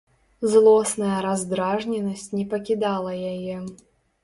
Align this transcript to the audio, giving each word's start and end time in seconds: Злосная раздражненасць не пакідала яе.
Злосная 0.53 1.17
раздражненасць 1.25 2.25
не 2.39 2.45
пакідала 2.57 3.11
яе. 3.37 3.57